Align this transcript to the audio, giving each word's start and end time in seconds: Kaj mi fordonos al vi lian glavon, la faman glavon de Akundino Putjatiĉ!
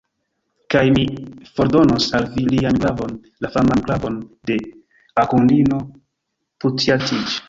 Kaj 0.75 0.79
mi 0.93 1.01
fordonos 1.57 2.07
al 2.19 2.23
vi 2.37 2.45
lian 2.53 2.79
glavon, 2.85 3.13
la 3.45 3.51
faman 3.57 3.83
glavon 3.89 4.15
de 4.51 4.55
Akundino 5.25 5.83
Putjatiĉ! 6.63 7.37